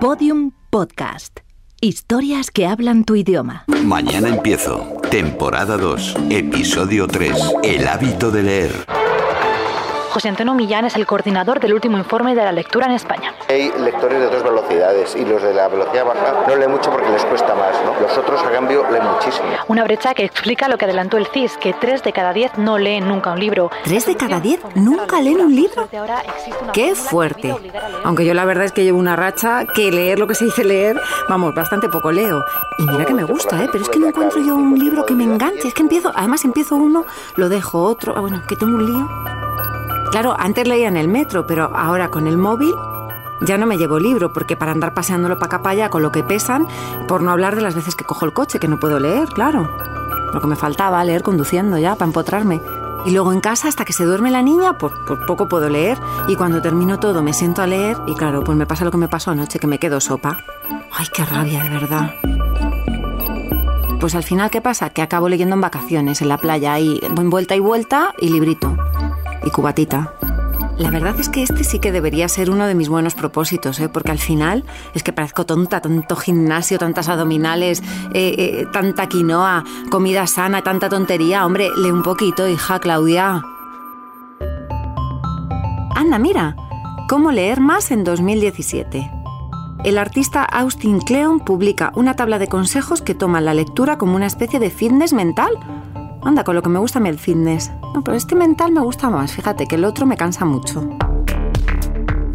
[0.00, 1.40] Podium Podcast.
[1.80, 3.64] Historias que hablan tu idioma.
[3.84, 5.00] Mañana empiezo.
[5.10, 6.16] Temporada 2.
[6.30, 7.32] Episodio 3.
[7.62, 8.95] El hábito de leer.
[10.16, 13.34] José Antonio Millán es el coordinador del último informe de la lectura en España.
[13.50, 17.10] Hay lectores de dos velocidades y los de la velocidad baja no leen mucho porque
[17.10, 18.00] les cuesta más, ¿no?
[18.00, 19.46] Los otros, a cambio, leen muchísimo.
[19.68, 22.78] Una brecha que explica lo que adelantó el CIS, que tres de cada diez no
[22.78, 23.70] leen nunca un libro.
[23.84, 25.86] ¿Tres de cada diez nunca leen un libro?
[26.72, 27.54] ¡Qué fuerte!
[28.02, 30.64] Aunque yo la verdad es que llevo una racha que leer lo que se dice
[30.64, 32.42] leer, vamos, bastante poco leo.
[32.78, 33.68] Y mira que me gusta, ¿eh?
[33.70, 35.68] Pero es que no encuentro yo un libro que me enganche.
[35.68, 37.04] Es que empiezo, además empiezo uno,
[37.36, 38.14] lo dejo otro.
[38.16, 39.45] Ah, bueno, que tengo un lío.
[40.16, 42.74] Claro, antes leía en el metro, pero ahora con el móvil
[43.42, 46.10] ya no me llevo libro, porque para andar paseándolo para acá para allá con lo
[46.10, 46.66] que pesan,
[47.06, 49.70] por no hablar de las veces que cojo el coche, que no puedo leer, claro.
[50.32, 52.62] Lo que me faltaba, leer conduciendo ya, para empotrarme.
[53.04, 55.98] Y luego en casa, hasta que se duerme la niña, pues, pues poco puedo leer.
[56.28, 58.96] Y cuando termino todo, me siento a leer y claro, pues me pasa lo que
[58.96, 60.38] me pasó anoche, que me quedo sopa.
[60.92, 62.14] Ay, qué rabia, de verdad.
[64.00, 64.88] Pues al final, ¿qué pasa?
[64.88, 68.74] Que acabo leyendo en vacaciones, en la playa, ahí, vuelta y vuelta y librito
[69.46, 70.12] y cubatita.
[70.78, 73.88] La verdad es que este sí que debería ser uno de mis buenos propósitos, ¿eh?
[73.88, 79.64] porque al final es que parezco tonta, tanto gimnasio, tantas abdominales, eh, eh, tanta quinoa,
[79.90, 81.46] comida sana, tanta tontería.
[81.46, 83.42] Hombre, lee un poquito, hija Claudia.
[85.94, 86.56] Anda, mira,
[87.08, 89.10] ¿cómo leer más en 2017?
[89.82, 94.26] El artista Austin Kleon publica una tabla de consejos que toma la lectura como una
[94.26, 95.52] especie de fitness mental
[96.26, 97.70] Anda, con lo que me gusta a mí el fitness.
[97.94, 99.32] No, pero este mental me gusta más.
[99.32, 100.98] Fíjate que el otro me cansa mucho.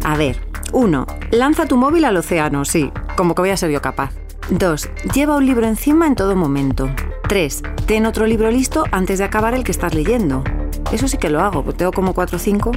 [0.02, 0.40] A ver,
[0.72, 1.06] 1.
[1.30, 4.12] Lanza tu móvil al océano, sí, como que voy a ser yo capaz.
[4.48, 4.88] 2.
[5.14, 6.88] Lleva un libro encima en todo momento.
[7.28, 7.62] 3.
[7.84, 10.42] Ten otro libro listo antes de acabar el que estás leyendo.
[10.90, 12.72] Eso sí que lo hago, porque tengo como 4 o 5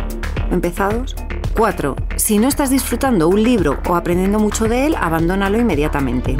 [0.52, 1.16] empezados.
[1.56, 1.96] 4.
[2.18, 6.36] Si no estás disfrutando un libro o aprendiendo mucho de él, abandónalo inmediatamente.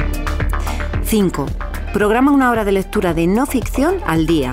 [1.02, 1.46] 5.
[1.96, 4.52] Programa una hora de lectura de no ficción al día.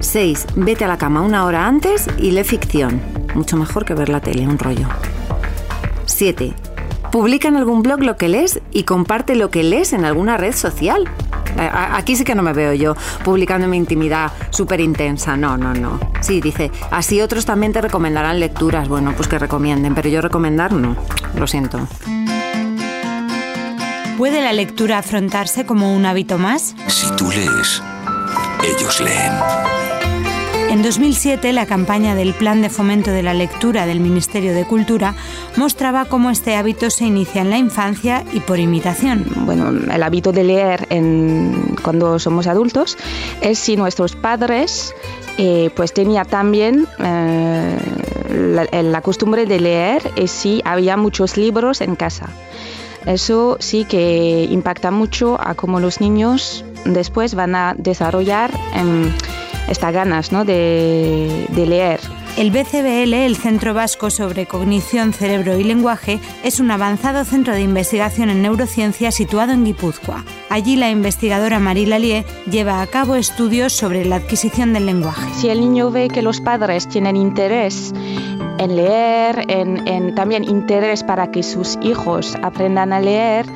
[0.00, 0.46] 6.
[0.56, 3.00] Vete a la cama una hora antes y lee ficción.
[3.34, 4.88] Mucho mejor que ver la tele, un rollo.
[6.06, 6.54] 7.
[7.12, 10.54] Publica en algún blog lo que lees y comparte lo que lees en alguna red
[10.54, 11.08] social.
[11.56, 12.94] Aquí sí que no me veo yo
[13.24, 15.36] publicando mi intimidad súper intensa.
[15.36, 15.98] No, no, no.
[16.20, 18.88] Sí, dice, así otros también te recomendarán lecturas.
[18.88, 20.96] Bueno, pues que recomienden, pero yo recomendar no.
[21.36, 21.86] Lo siento.
[24.16, 26.74] ¿Puede la lectura afrontarse como un hábito más?
[26.88, 27.82] Si tú lees,
[28.64, 29.32] ellos leen.
[30.70, 35.14] En 2007, la campaña del Plan de Fomento de la Lectura del Ministerio de Cultura
[35.56, 39.24] mostraba cómo este hábito se inicia en la infancia y por imitación.
[39.46, 40.86] Bueno, el hábito de leer
[41.82, 42.98] cuando somos adultos
[43.40, 44.94] es si nuestros padres
[45.38, 47.78] eh, pues tenía también eh,
[48.28, 52.28] la, la costumbre de leer y si había muchos libros en casa.
[53.06, 59.12] Eso sí que impacta mucho a cómo los niños después van a desarrollar eh,
[59.68, 60.44] estas ganas ¿no?
[60.44, 62.00] de, de leer.
[62.36, 67.62] El BCBL, el Centro Vasco sobre Cognición, Cerebro y Lenguaje, es un avanzado centro de
[67.62, 70.24] investigación en neurociencia situado en Guipúzcoa.
[70.48, 75.28] Allí la investigadora Marila Lie lleva a cabo estudios sobre la adquisición del lenguaje.
[75.34, 77.92] Si el niño ve que los padres tienen interés
[78.58, 83.46] en leer, en, en, también interés para que sus hijos aprendan a leer,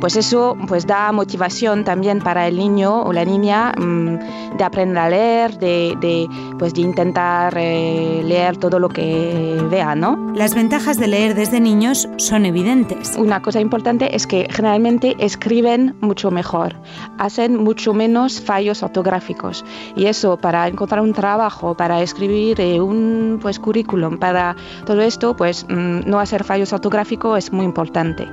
[0.00, 4.98] pues eso pues da motivación también para el niño o la niña mmm, de aprender
[4.98, 6.28] a leer, de, de
[6.58, 10.32] pues de intentar eh, leer todo lo que vea, ¿no?
[10.34, 13.16] Las ventajas de leer desde niños son evidentes.
[13.16, 16.76] Una cosa importante es que generalmente escriben mucho mejor,
[17.18, 19.64] hacen mucho menos fallos ortográficos
[19.96, 24.56] y eso para encontrar un trabajo, para escribir eh, un pues currículum, para
[24.86, 28.28] todo esto, pues mmm, no hacer fallos ortográficos es muy importante.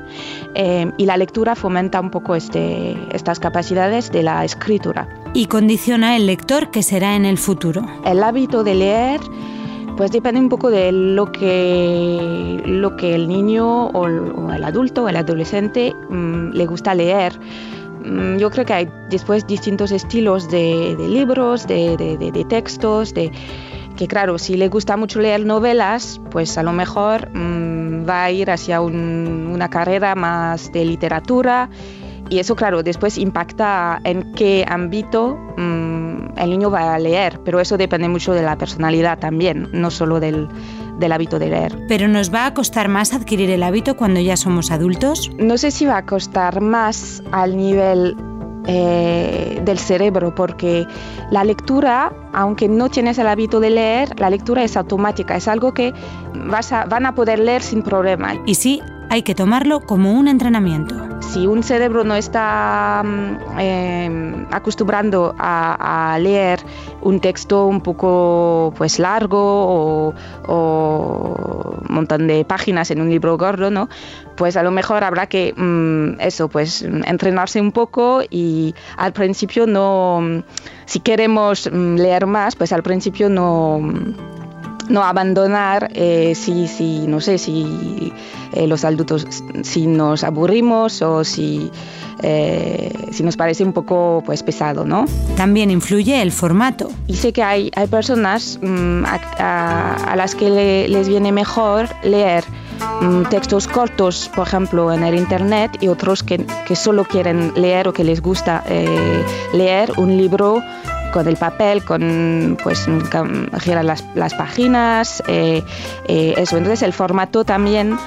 [0.56, 5.08] Eh, y la lectura fomenta un poco este, estas capacidades de la escritura.
[5.34, 7.86] Y condiciona el lector que será en el futuro.
[8.06, 9.22] El hábito de leer
[9.96, 14.64] pues depende un poco de lo que, lo que el niño o el, o el
[14.64, 17.40] adulto o el adolescente mmm, le gusta leer.
[18.04, 23.14] Mmm, yo creo que hay después distintos estilos de, de libros, de, de, de, textos,
[23.14, 23.32] de
[23.96, 28.32] que claro, si le gusta mucho leer novelas, pues a lo mejor mmm, va a
[28.32, 31.70] ir hacia un, una carrera más de literatura
[32.30, 37.60] y eso claro, después impacta en qué ámbito mmm, el niño va a leer, pero
[37.60, 40.48] eso depende mucho de la personalidad también, no solo del,
[40.98, 41.78] del hábito de leer.
[41.90, 45.30] ¿Pero nos va a costar más adquirir el hábito cuando ya somos adultos?
[45.38, 48.16] No sé si va a costar más al nivel
[48.68, 50.86] eh, del cerebro, porque
[51.32, 55.74] la lectura, aunque no tienes el hábito de leer, la lectura es automática, es algo
[55.74, 55.94] que
[56.34, 58.36] vas a, van a poder leer sin problema.
[58.46, 58.82] Y sí,
[59.12, 60.96] hay que tomarlo como un entrenamiento.
[61.20, 66.62] Si un cerebro no está mm, em, acostumbrando a, leer
[67.02, 70.14] un texto un poco pues largo
[70.48, 73.90] o, un montón de páginas en un libro gordo, ¿no?
[74.38, 79.68] pues a lo mejor habrá que mm, eso, pues entrenarse un poco y al principio
[79.68, 80.42] no,
[80.86, 83.82] si queremos mm, leer más, pues al principio no
[84.92, 88.12] no abandonar eh, si, si, no sé, si
[88.54, 89.26] eh, los adultos,
[89.64, 91.72] si nos aburrimos o si,
[92.22, 95.06] eh, si nos parece un poco pues, pesado, ¿no?
[95.38, 96.92] También influye el formato.
[97.08, 102.44] Y sé que hay, hay personas mm, a, las que les viene mejor leer
[103.02, 107.88] mm, textos cortos, por ejemplo, en el Internet, y otros que, que solo quieren leer
[107.88, 108.64] o que les gusta
[109.54, 110.62] leer un libro
[111.12, 112.88] con el papel, con pues
[113.60, 115.64] girar las, las páginas, eh,
[116.08, 116.58] eh, eso.
[116.58, 117.98] Entonces el formato también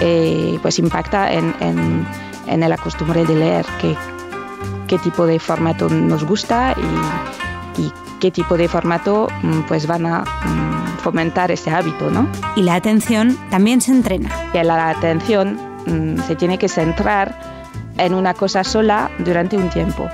[0.00, 2.06] eh, pues impacta en, en,
[2.46, 3.96] en el acostumbre de leer, qué,
[4.88, 6.74] qué tipo de formato nos gusta
[7.76, 12.26] y, y qué tipo de formato mm, pues van a mm, fomentar ese hábito, ¿no?
[12.56, 14.30] Y la atención también se entrena.
[14.54, 17.38] Y la atención mm, se tiene que centrar
[17.98, 20.08] en una cosa sola durante un tiempo.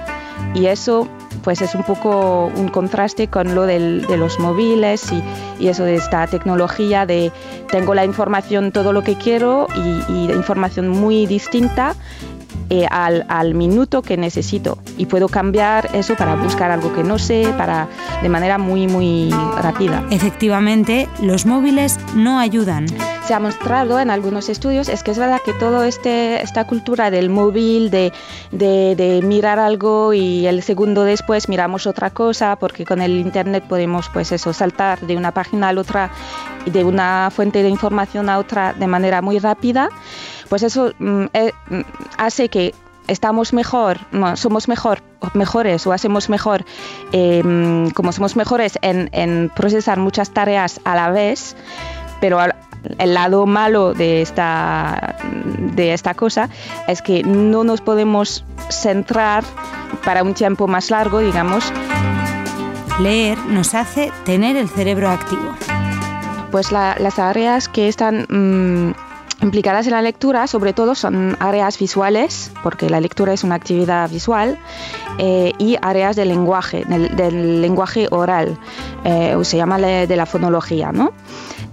[0.54, 1.08] Y eso
[1.42, 5.22] pues es un poco un contraste con lo del, de los móviles y,
[5.68, 7.30] eso de esta tecnología de
[7.70, 11.94] tengo la información todo lo que quiero y, y información muy distinta
[12.70, 17.18] eh, al, al, minuto que necesito y puedo cambiar eso para buscar algo que no
[17.18, 17.88] sé, para
[18.22, 19.30] de manera muy muy
[19.60, 20.04] rápida.
[20.10, 22.86] Efectivamente, los móviles no ayudan.
[23.30, 27.12] Se ha mostrado en algunos estudios es que es verdad que toda este, esta cultura
[27.12, 28.12] del móvil, de,
[28.50, 34.08] de, mirar algo y el segundo después miramos otra cosa, porque con el internet podemos
[34.08, 36.10] pues eso saltar de una página a la otra
[36.66, 39.90] y de una fuente de información a otra de manera muy rápida
[40.48, 41.80] pues eso mm, eh, mm,
[42.18, 42.74] hace que
[43.06, 43.98] estamos mejor,
[44.34, 45.02] somos mejor,
[45.34, 46.64] mejores o hacemos mejor,
[47.12, 51.54] em, como somos mejores en, procesar muchas tareas a la vez,
[52.20, 52.40] pero
[52.98, 55.16] el lado malo de esta,
[55.74, 56.48] de esta cosa
[56.88, 59.44] es que no nos podemos centrar
[60.04, 61.72] para un tiempo más largo, digamos.
[63.00, 65.54] Leer nos hace tener el cerebro activo.
[66.50, 68.26] Pues las áreas que están...
[68.28, 68.92] Mm,
[69.42, 74.10] implicadas en la lectura, sobre todo son áreas visuales, porque la lectura es una actividad
[74.10, 74.58] visual,
[75.18, 78.58] eh, y áreas del lenguaje, del, lenguaje oral,
[79.04, 81.12] eh, o se llama de la fonología, ¿no?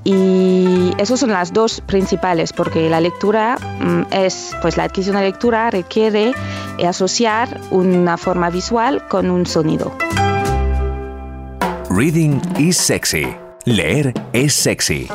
[0.10, 5.24] Y esas son las dos principales, porque la lectura mm, es, pues la adquisición de
[5.24, 6.32] lectura requiere
[6.88, 9.92] asociar una forma visual con un sonido.
[11.90, 13.28] Reading is sexy.
[13.66, 15.10] Leer es sexy.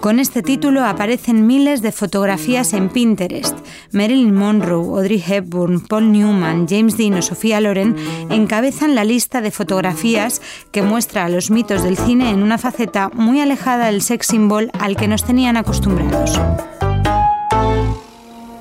[0.00, 3.58] Con este título aparecen miles de fotografías en Pinterest.
[3.92, 7.96] Marilyn Monroe, Audrey Hepburn, Paul Newman, James Dean o Sofía Loren
[8.30, 10.40] encabezan la lista de fotografías
[10.70, 14.70] que muestra a los mitos del cine en una faceta muy alejada del sex symbol
[14.78, 16.40] al que nos tenían acostumbrados.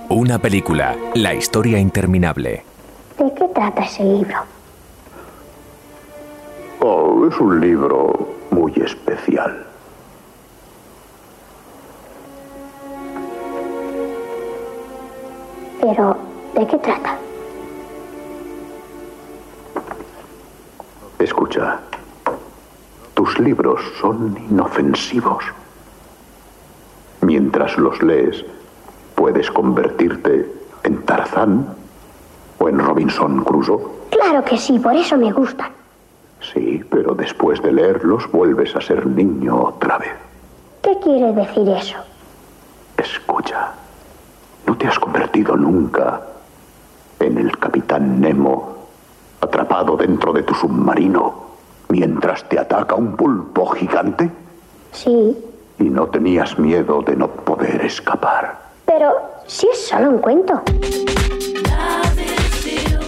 [0.10, 2.64] Una película, la historia interminable.
[3.20, 4.38] ¿De qué trata ese libro?
[6.80, 9.68] Oh, es un libro muy especial.
[15.82, 16.18] Pero,
[16.56, 17.18] ¿de qué trata?
[21.20, 21.80] Escucha,
[23.14, 25.44] tus libros son inofensivos.
[27.22, 28.46] Mientras los lees,
[29.16, 30.52] puedes convertirte
[30.84, 31.68] en Tarzán
[32.60, 33.82] o en Robinson Crusoe.
[34.12, 35.72] Claro que sí, por eso me gustan.
[36.54, 40.14] Sí, pero después de leerlos vuelves a ser niño otra vez.
[40.82, 41.98] ¿Qué quiere decir eso?
[42.98, 43.74] Escucha.
[44.68, 46.22] No te has convertido nunca
[47.20, 48.76] en el capitán Nemo
[49.40, 51.48] atrapado dentro de tu submarino
[51.88, 54.30] mientras te ataca un pulpo gigante?
[54.92, 55.38] Sí.
[55.80, 58.58] Y no tenías miedo de no poder escapar.
[58.86, 59.14] Pero
[59.46, 60.62] si es solo un cuento.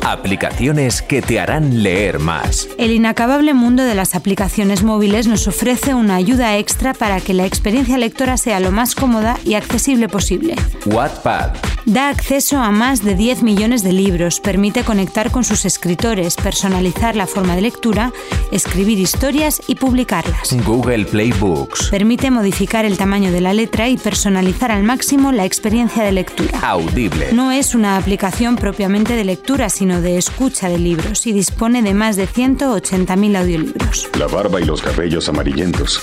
[0.10, 2.68] Aplicaciones que te harán leer más.
[2.80, 7.46] El inacabable mundo de las aplicaciones móviles nos ofrece una ayuda extra para que la
[7.46, 10.56] experiencia lectora sea lo más cómoda y accesible posible.
[10.88, 11.52] Wattpad.
[11.86, 17.16] Da acceso a más de 10 millones de libros, permite conectar con sus escritores, personalizar
[17.16, 18.12] la forma de lectura,
[18.52, 20.56] escribir historias y publicarlas.
[20.66, 21.90] Google Play Books.
[21.90, 26.60] Permite modificar el tamaño de la letra y personalizar al máximo la experiencia de lectura.
[26.62, 27.34] Audible.
[27.34, 31.94] No es una aplicación propiamente de lectura, sino de escucha de libros y dispone de
[31.94, 34.10] más de 180.000 audiolibros.
[34.18, 36.02] La barba y los cabellos amarillentos.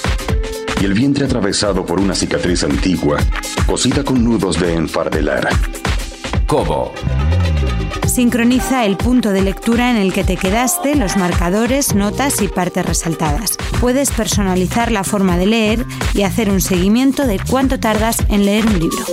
[0.80, 3.18] Y el vientre atravesado por una cicatriz antigua,
[3.66, 5.48] cosida con nudos de enfardelar.
[6.46, 6.92] Cobo.
[8.06, 12.86] Sincroniza el punto de lectura en el que te quedaste, los marcadores, notas y partes
[12.86, 13.56] resaltadas.
[13.80, 18.64] Puedes personalizar la forma de leer y hacer un seguimiento de cuánto tardas en leer
[18.66, 19.04] un libro.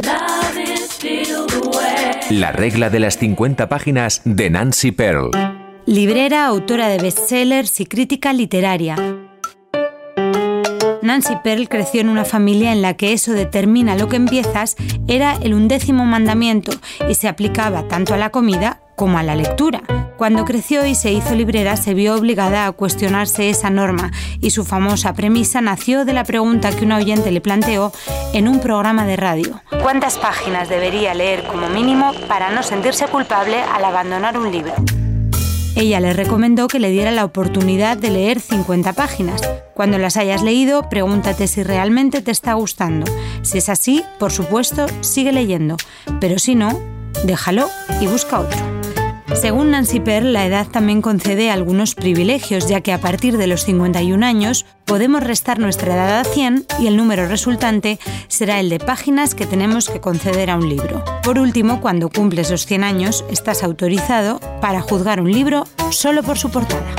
[2.29, 5.32] La regla de las 50 páginas de Nancy Pearl.
[5.86, 8.96] Librera, autora de bestsellers y crítica literaria.
[11.03, 15.36] Nancy Pearl creció en una familia en la que eso determina lo que empiezas era
[15.43, 16.72] el undécimo mandamiento
[17.10, 19.81] y se aplicaba tanto a la comida como a la lectura.
[20.17, 24.63] Cuando creció y se hizo librera se vio obligada a cuestionarse esa norma y su
[24.63, 27.91] famosa premisa nació de la pregunta que una oyente le planteó
[28.31, 29.62] en un programa de radio.
[29.81, 34.74] ¿Cuántas páginas debería leer como mínimo para no sentirse culpable al abandonar un libro?
[35.75, 39.42] Ella le recomendó que le diera la oportunidad de leer 50 páginas.
[39.74, 43.12] Cuando las hayas leído, pregúntate si realmente te está gustando.
[43.42, 45.77] Si es así, por supuesto, sigue leyendo.
[46.20, 46.80] Pero si no,
[47.25, 48.73] déjalo y busca otro.
[49.34, 53.63] Según Nancy Pearl, la edad también concede algunos privilegios, ya que a partir de los
[53.63, 58.80] 51 años podemos restar nuestra edad a 100 y el número resultante será el de
[58.80, 61.03] páginas que tenemos que conceder a un libro.
[61.24, 66.38] Por último, cuando cumples los 100 años, estás autorizado para juzgar un libro solo por
[66.38, 66.94] su portada.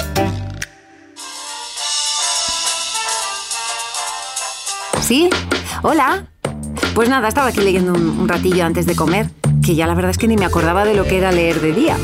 [5.00, 5.28] ¿Sí?
[5.82, 6.26] Hola.
[6.94, 9.28] Pues nada, estaba aquí leyendo un, un ratillo antes de comer,
[9.64, 11.72] que ya la verdad es que ni me acordaba de lo que era leer de
[11.72, 11.96] día.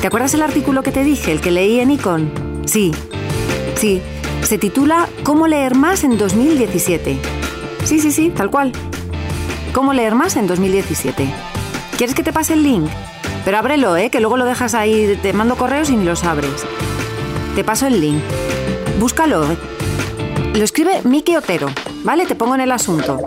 [0.00, 2.30] ¿Te acuerdas el artículo que te dije, el que leí en Icon?
[2.64, 2.92] Sí,
[3.74, 4.00] sí.
[4.42, 7.18] Se titula ¿Cómo leer más en 2017?
[7.84, 8.72] Sí, sí, sí, tal cual.
[9.72, 11.28] ¿Cómo leer más en 2017?
[11.96, 12.88] ¿Quieres que te pase el link?
[13.44, 14.10] Pero ábrelo, ¿eh?
[14.10, 16.64] Que luego lo dejas ahí, te mando correos y ni los abres.
[17.54, 18.22] Te paso el link.
[18.98, 19.44] Búscalo.
[20.54, 21.68] Lo escribe Miki Otero,
[22.02, 22.24] ¿vale?
[22.24, 23.20] Te pongo en el asunto.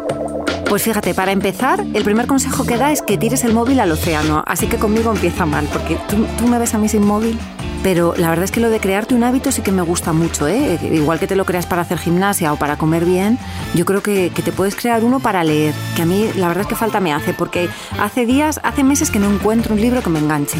[0.70, 3.92] Pues fíjate, para empezar, el primer consejo que da es que tires el móvil al
[3.92, 4.44] océano.
[4.46, 7.40] Así que conmigo empieza mal, porque tú, tú me ves a mí sin móvil.
[7.82, 10.48] Pero la verdad es que lo de crearte un hábito sí que me gusta mucho,
[10.48, 10.78] ¿eh?
[10.94, 13.40] Igual que te lo creas para hacer gimnasia o para comer bien,
[13.74, 15.74] yo creo que, que te puedes crear uno para leer.
[15.96, 17.68] Que a mí la verdad es que falta me hace, porque
[18.00, 20.60] hace días, hace meses que no encuentro un libro que me enganche.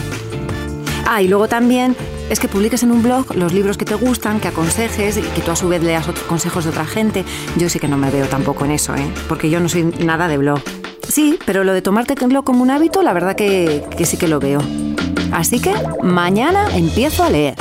[1.06, 1.96] Ah, y luego también
[2.30, 5.42] es que publiques en un blog los libros que te gustan, que aconsejes y que
[5.42, 7.26] tú a su vez leas otros consejos de otra gente.
[7.58, 9.12] Yo sí que no me veo tampoco en eso, ¿eh?
[9.28, 10.62] Porque yo no soy nada de blog.
[11.08, 14.18] Sí, pero lo de tomarte el blog como un hábito, la verdad que, que sí
[14.18, 14.62] que lo veo.
[15.32, 17.56] Así que mañana empiezo a leer.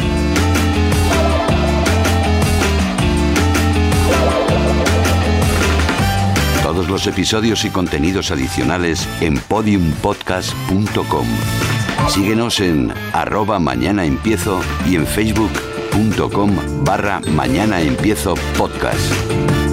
[6.63, 11.27] Todos los episodios y contenidos adicionales en podiumpodcast.com.
[12.07, 19.68] Síguenos en arroba mañana empiezo y en facebook.com barra mañana empiezo podcast.